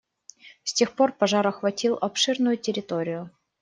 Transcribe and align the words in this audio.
С 0.63 0.73
тех 0.73 0.95
пор 0.95 1.11
пожар 1.13 1.45
охватил 1.45 1.95
обширную 2.01 2.57
территорию. 2.57 3.29